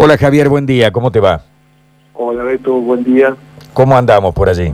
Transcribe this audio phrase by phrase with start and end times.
[0.00, 1.40] Hola Javier, buen día, ¿cómo te va?
[2.14, 3.34] Hola Beto, buen día.
[3.74, 4.72] ¿Cómo andamos por allí?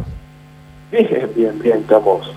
[0.92, 2.30] Bien, bien, bien, estamos.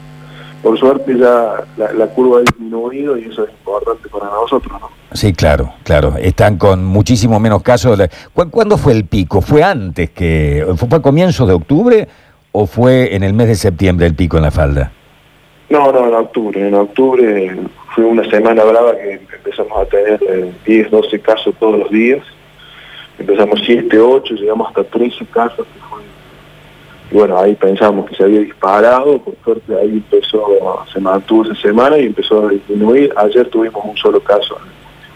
[0.64, 4.90] Por suerte ya la, curva ha disminuido y eso es importante para nosotros, ¿no?
[5.12, 6.14] Sí, claro, claro.
[6.18, 8.00] Están con muchísimo menos casos.
[8.34, 9.42] ¿Cuándo fue el pico?
[9.42, 10.66] ¿Fue antes que...
[10.78, 12.08] ¿Fue a comienzos de octubre
[12.54, 14.94] o fue en el mes de septiembre el pico en la falda?
[15.70, 16.66] No, no, en octubre.
[16.66, 17.54] En octubre
[17.94, 22.24] fue una semana brava que empezamos a tener 10, eh, 12 casos todos los días
[23.20, 25.66] empezamos 7, 8, llegamos hasta 13 casos
[27.10, 30.44] y bueno, ahí pensamos que se había disparado, por suerte ahí empezó,
[30.92, 33.14] se mantuvo esa semana y empezó a disminuir.
[33.16, 34.58] Ayer tuvimos un solo caso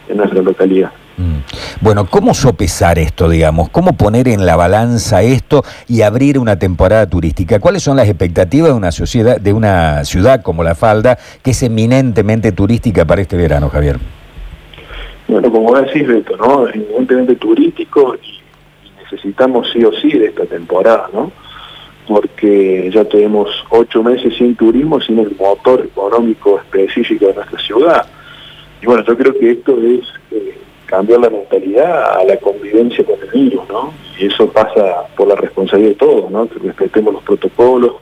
[0.07, 0.91] en nuestra localidad.
[1.17, 1.39] Mm.
[1.81, 3.69] Bueno, ¿cómo sopesar esto, digamos?
[3.69, 7.59] ¿Cómo poner en la balanza esto y abrir una temporada turística?
[7.59, 11.61] ¿Cuáles son las expectativas de una sociedad, de una ciudad como La Falda, que es
[11.61, 13.99] eminentemente turística para este verano, Javier?
[15.31, 16.67] Bueno, como decís, Beto, ¿no?
[16.67, 18.41] Evidentemente turístico y,
[19.01, 21.31] necesitamos sí o sí de esta temporada, ¿no?
[22.05, 28.05] Porque ya tenemos ocho meses sin turismo, sin el motor económico específico de nuestra ciudad.
[28.81, 30.01] Y bueno, yo creo que esto es
[30.31, 33.93] eh, cambiar la mentalidad a la convivencia con el virus, ¿no?
[34.19, 36.45] Y eso pasa por la responsabilidad de todos, ¿no?
[36.49, 37.93] Que respetemos los protocolos,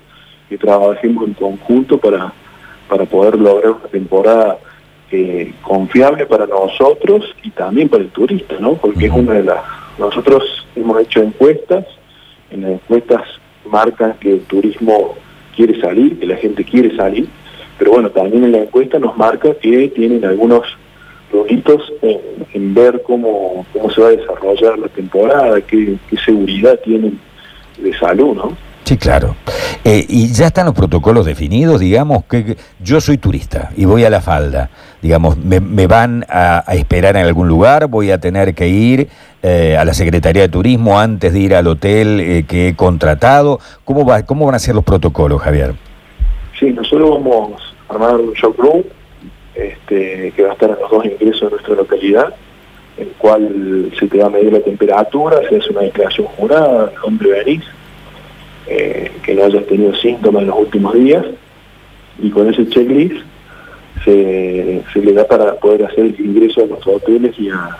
[0.50, 2.34] y trabajemos en conjunto para,
[2.88, 4.58] para poder lograr una temporada
[5.12, 8.74] eh, confiable para nosotros y también para el turista, ¿no?
[8.74, 9.64] Porque es una de las...
[9.98, 11.86] Nosotros hemos hecho encuestas,
[12.52, 13.24] en las encuestas
[13.66, 15.16] marcan que el turismo
[15.56, 17.28] quiere salir, que la gente quiere salir,
[17.78, 20.64] pero bueno, también en la encuesta nos marca que tienen algunos
[21.32, 21.94] rulitos
[22.54, 27.20] en, ver cómo, cómo se va a desarrollar la temporada, qué, qué seguridad tienen
[27.78, 28.69] de salud, ¿no?
[28.90, 29.36] Sí, claro.
[29.86, 34.10] Eh, y ya están los protocolos definidos, digamos, que yo soy turista y voy a
[34.10, 39.08] la falda, digamos, me, van a, esperar en algún lugar, voy a tener que ir
[39.44, 43.60] eh, a la Secretaría de Turismo antes de ir al hotel eh, que he contratado.
[43.86, 45.76] ¿Cómo, va, ¿Cómo van a ser los protocolos, Javier?
[46.60, 48.82] Sí, nosotros vamos a armar un showroom
[49.54, 52.34] este, que va a estar en los dos ingresos de nuestra localidad,
[52.98, 56.92] en el cual se te va a medir la temperatura, se hace una declaración jurada,
[57.04, 57.64] dónde venís,
[58.70, 61.26] eh, que no hayas tenido síntomas en los últimos días
[62.22, 63.18] y con ese checklist
[64.06, 67.78] se, le da para poder hacer el ingreso a los hoteles y a,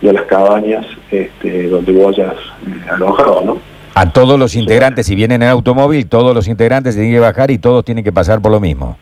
[0.00, 3.58] y a las cabañas este, donde vos hayas eh, alojado, ¿no?
[3.96, 7.58] A todos los integrantes, si vienen en automóvil, todos los integrantes tienen que bajar y
[7.58, 8.96] todos tienen que pasar por lo mismo.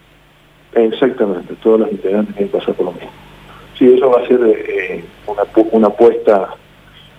[0.75, 3.11] Exactamente, todos los integrantes tienen que pasar por lo mismo.
[3.78, 6.56] Sí, eso va a ser eh, una, una apuesta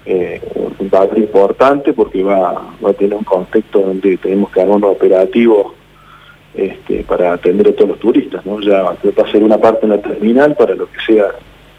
[0.06, 0.42] eh,
[0.80, 4.84] un papel importante porque va, va a tener un contexto donde tenemos que armar un
[4.86, 5.74] operativo
[6.54, 8.60] este, para atender a todos los turistas, ¿no?
[8.60, 11.26] Ya va a ser una parte en la terminal para lo que sea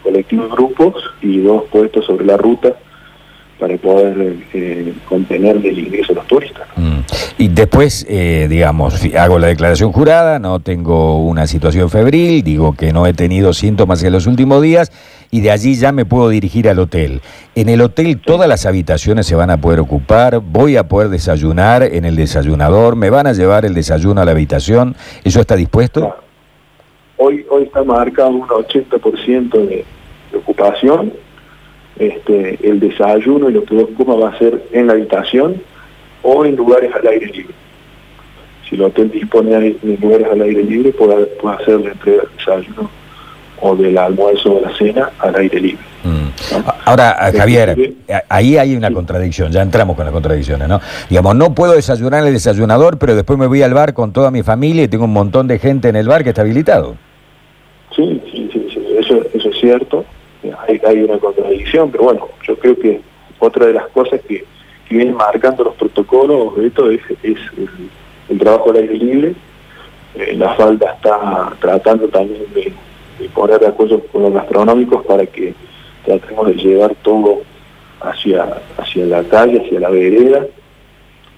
[0.03, 2.75] colectivos grupos y dos puestos sobre la ruta
[3.59, 6.67] para poder eh, contener el ingreso de los turistas.
[6.77, 6.99] Mm.
[7.39, 12.93] Y después, eh, digamos, hago la declaración jurada, no tengo una situación febril, digo que
[12.93, 14.91] no he tenido síntomas en los últimos días
[15.35, 17.21] y de allí ya me puedo dirigir al hotel.
[17.57, 21.83] En el hotel todas las habitaciones se van a poder ocupar, voy a poder desayunar
[21.83, 26.15] en el desayunador, me van a llevar el desayuno a la habitación, ¿eso está dispuesto?
[27.17, 29.85] Hoy, hoy está marcado un 80% de,
[30.31, 31.13] de ocupación,
[31.99, 35.61] este, el desayuno y lo que comas va a ser en la habitación
[36.23, 37.55] o en lugares al aire libre.
[38.69, 43.04] Si el hotel dispone de lugares al aire libre, puede, puede hacer entrega del desayuno
[43.67, 45.85] o del almuerzo o la cena al aire libre.
[46.05, 46.29] Mm.
[46.85, 47.95] Ahora, Javier,
[48.29, 50.81] ahí hay una contradicción, ya entramos con las contradicciones, ¿no?
[51.09, 54.31] Digamos, no puedo desayunar en el desayunador, pero después me voy al bar con toda
[54.31, 56.97] mi familia y tengo un montón de gente en el bar que está habilitado.
[57.97, 60.05] Sí, sí, sí, Eso, eso es cierto,
[60.69, 63.01] hay, hay una contradicción, pero bueno, yo creo que
[63.39, 64.45] otra de las cosas que,
[64.91, 67.39] vienen marcando los protocolos, esto es, es
[68.29, 69.35] el, trabajo al aire libre,
[70.15, 72.73] eh, la falda está tratando también de
[73.35, 75.55] poner de acuerdo con los gastronómicos para que
[76.05, 77.43] tratemos de llevar todo
[78.01, 80.47] hacia, hacia la calle, hacia la vereda,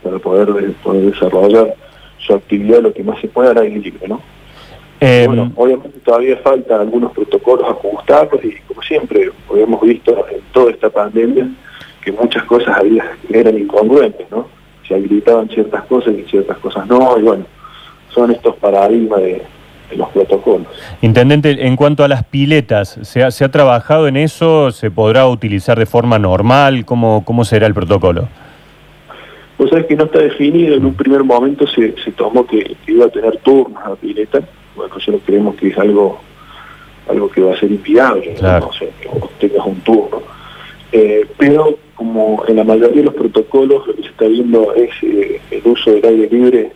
[0.03, 1.75] para poder, poder desarrollar
[2.19, 4.21] su actividad lo que más se pueda al aire libre, ¿no?
[4.99, 10.71] Em, bueno, obviamente todavía faltan algunos protocolos ajustados y como siempre hemos visto en toda
[10.71, 11.49] esta pandemia
[12.03, 14.49] que muchas cosas había, eran incongruentes, ¿no?
[14.89, 17.45] Se habilitaban ciertas cosas y ciertas cosas no, y bueno,
[18.15, 19.43] son estos paradigmas de,
[19.95, 20.67] los protocolos.
[21.03, 24.71] Intendente, en cuanto a las piletas, ¿se ha, trabajado en eso?
[24.73, 26.85] ¿Se podrá utilizar de forma normal?
[26.85, 28.29] ¿Cómo, cómo será el protocolo?
[29.57, 33.09] Pues es que no está definido, en un primer momento se, tomó que, iba a
[33.09, 34.41] tener turnos a la pileta,
[34.75, 36.21] bueno, nosotros creemos que es algo
[37.09, 40.23] algo que va a ser inviable, no sé, que tengas un turno.
[40.93, 44.91] Eh, pero como en la mayoría de los protocolos lo que se está viendo es
[45.03, 46.73] eh, el uso del aire libre,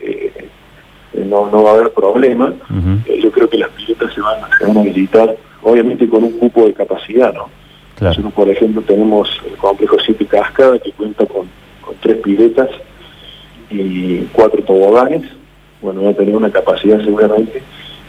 [0.00, 0.32] eh,
[1.14, 2.52] no, no va a haber problema.
[3.22, 6.66] yo creo que las piletas se van, se van a habilitar, obviamente con un cupo
[6.66, 7.48] de capacidad, ¿no?
[8.00, 11.48] Nosotros, por ejemplo, tenemos el complejo 7 Cascada que cuenta con,
[11.80, 12.68] con tres piletas
[13.70, 15.22] y cuatro toboganes.
[15.80, 17.62] Bueno, va a tener una capacidad seguramente,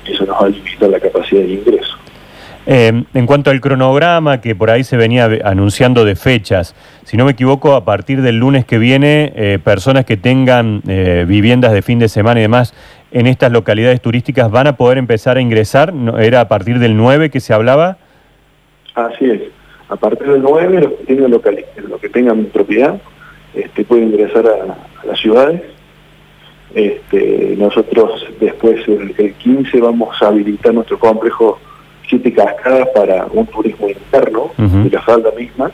[0.06, 1.96] eso nos va a limitar la capacidad de ingreso.
[2.70, 6.76] Eh, en cuanto al cronograma que por ahí se venía anunciando de fechas,
[7.06, 11.24] si no me equivoco, a partir del lunes que viene, eh, personas que tengan eh,
[11.26, 12.74] viviendas de fin de semana y demás
[13.12, 15.94] en estas localidades turísticas van a poder empezar a ingresar.
[16.20, 18.00] ¿Era a partir del 9 que se hablaba?
[18.96, 19.44] Así es.
[19.88, 23.00] A partir del 9, los que tengan, los que tengan propiedad
[23.56, 25.62] este, pueden ingresar a, las ciudades.
[26.76, 31.62] Este, nosotros después, el, el 15, vamos a habilitar nuestro complejo
[32.08, 35.72] siete cascadas para un turismo interno de la falda misma,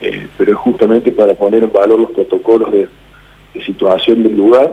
[0.00, 2.88] eh, pero es justamente para poner en valor los protocolos de,
[3.64, 4.72] situación del lugar.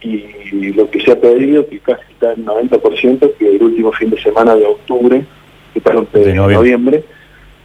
[0.00, 4.10] Y lo que se ha pedido, que casi está en 90%, que el último fin
[4.10, 5.24] de semana de octubre,
[5.72, 7.04] que para de noviembre,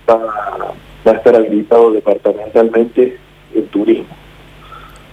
[0.08, 0.18] va,
[1.06, 3.18] va a estar habilitado departamentalmente
[3.56, 4.27] el turismo.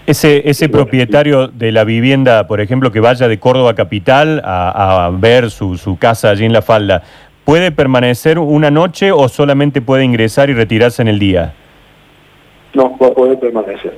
[0.07, 5.51] Ese, ese propietario de la vivienda, por ejemplo, que vaya de Córdoba Capital a, ver
[5.51, 7.03] su, su, casa allí en La Falda,
[7.45, 11.55] ¿puede permanecer una noche o solamente puede ingresar y retirarse en el día?
[12.75, 13.95] No, va a poder permanecer.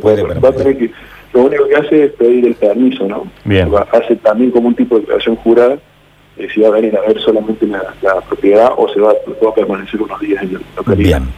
[0.00, 0.90] puede permanecer.
[1.34, 3.24] lo único que hace es pedir el permiso, ¿no?
[3.44, 3.68] Bien.
[3.92, 5.76] hace también como un tipo de declaración jurada,
[6.38, 7.82] eh, si va a venir a ver solamente la,
[8.26, 11.20] propiedad o se va, va, a permanecer unos días en el localidad.
[11.20, 11.32] Bien.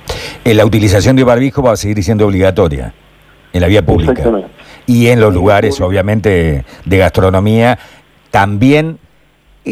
[0.45, 2.93] Eh, la utilización de barbijo va a seguir siendo obligatoria
[3.53, 4.23] en la vía pública.
[4.87, 7.79] Y en los lugares, obviamente, de gastronomía,
[8.31, 8.99] también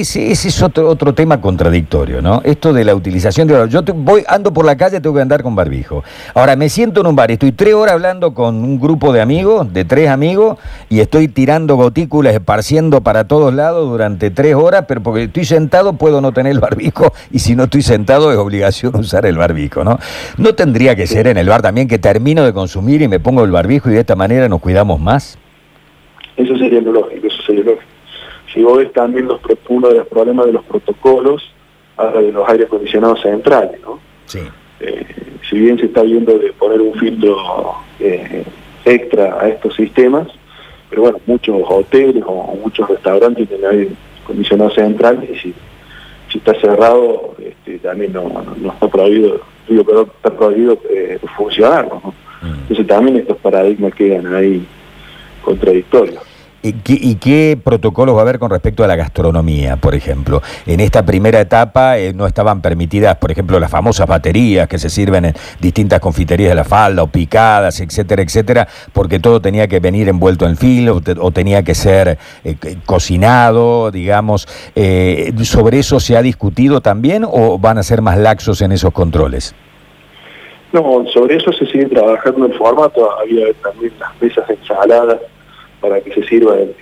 [0.01, 2.41] ese, es otro, otro tema contradictorio, ¿no?
[2.45, 5.55] Esto de la utilización de Yo voy, ando por la calle, tengo que andar con
[5.55, 6.05] barbijo.
[6.35, 9.73] Ahora, me siento en un bar, estoy tres horas hablando con un grupo de amigos,
[9.73, 10.59] de tres amigos,
[10.89, 15.95] y estoy tirando gotículas, esparciendo para todos lados durante tres horas, pero porque estoy sentado
[15.95, 19.85] puedo no tener el barbijo, y si no estoy sentado es obligación usar el barbijo,
[19.85, 19.99] ¿no?
[20.37, 23.45] ¿No tendría que ser en el bar también que termino de consumir y me pongo
[23.45, 25.39] el barbijo y de esta manera nos cuidamos más?
[26.37, 27.96] Eso sería lo lógico, eso sería lógico
[28.57, 29.39] si vos ves también los,
[29.69, 31.43] uno de los problemas de los protocolos,
[31.99, 34.01] habla de los aires acondicionados centrales, ¿no?
[34.25, 34.41] Sí.
[34.81, 35.05] Eh,
[35.49, 37.37] si bien se está viendo de poner un filtro
[38.01, 38.45] eh,
[38.87, 40.29] extra a estos sistemas,
[40.89, 43.91] pero bueno, muchos hoteles o muchos restaurantes tienen aire
[44.25, 45.55] acondicionado central y si,
[46.33, 51.89] si está cerrado este, también no, no, está prohibido, digo, pero está prohibido eh, funcionar,
[51.89, 52.15] ¿no?
[52.41, 52.61] Mm.
[52.63, 54.67] Entonces también estos paradigmas quedan ahí
[55.43, 56.36] contradictorios.
[56.69, 60.43] ¿Y qué, protocolos va a haber con respecto a la gastronomía, por ejemplo?
[60.67, 64.91] En esta primera etapa eh, no estaban permitidas, por ejemplo, las famosas baterías que se
[64.91, 69.79] sirven en distintas confiterías de la falda o picadas, etcétera, etcétera, porque todo tenía que
[69.79, 74.49] venir envuelto en filo o, tenía que ser eh, cocinado, digamos.
[74.75, 78.93] Eh, ¿Sobre eso se ha discutido también o van a ser más laxos en esos
[78.93, 79.55] controles?
[80.73, 85.21] No, sobre eso se sigue trabajando en formato, había también las mesas ensaladas
[85.81, 86.75] para que se sirva el,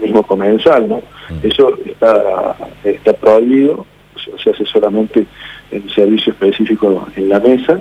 [0.00, 0.96] mismo comensal, ¿no?
[1.28, 1.46] Mm.
[1.46, 3.84] Eso está, está prohibido,
[4.42, 5.26] se hace solamente
[5.70, 7.80] en servicio específico en la mesa.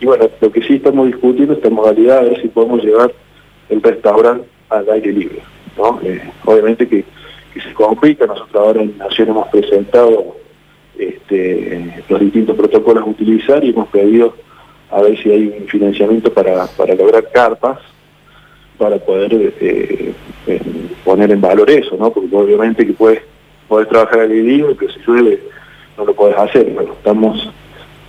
[0.00, 3.12] Y bueno, lo que sí estamos discutiendo esta modalidad es si podemos llevar
[3.68, 5.42] el restaurante al aire libre,
[5.76, 6.00] ¿no?
[6.02, 7.04] Eh, obviamente que,
[7.52, 10.36] se complica, nosotros ahora en Nación hemos presentado
[10.96, 14.34] este, los distintos protocolos a utilizar y hemos pedido
[14.90, 17.80] a ver si hay un financiamiento para, para lograr carpas
[18.80, 20.14] para poder eh,
[20.46, 20.60] eh,
[21.04, 22.10] poner en valor eso, ¿no?
[22.10, 23.20] Porque obviamente que puedes,
[23.68, 25.38] puedes trabajar al idioma, pero si llueve
[25.98, 26.70] no lo puedes hacer.
[26.72, 27.50] Bueno, estamos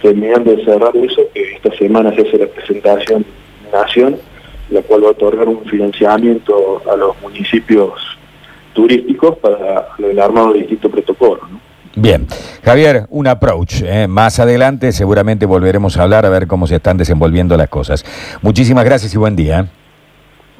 [0.01, 3.25] terminando de cerrar eso, que esta semana se hace la presentación
[3.71, 4.17] Nación,
[4.69, 7.93] la cual va a otorgar un financiamiento a los municipios
[8.73, 11.59] turísticos para el armado de distintos protocolos, ¿no?
[11.95, 12.25] Bien,
[12.63, 13.81] Javier, un approach.
[13.83, 14.07] ¿eh?
[14.07, 18.05] Más adelante seguramente volveremos a hablar a ver cómo se están desenvolviendo las cosas.
[18.41, 19.67] Muchísimas gracias y buen día.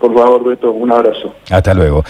[0.02, 1.36] Por favor, Beto, un abrazo.
[1.52, 2.04] Hasta luego.